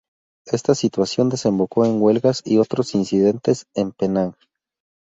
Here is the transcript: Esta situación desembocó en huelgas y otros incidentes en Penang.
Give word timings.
Esta 0.47 0.73
situación 0.73 1.29
desembocó 1.29 1.85
en 1.85 2.01
huelgas 2.01 2.41
y 2.43 2.57
otros 2.57 2.95
incidentes 2.95 3.67
en 3.75 3.91
Penang. 3.91 4.33